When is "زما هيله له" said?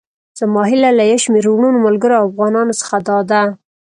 0.39-1.03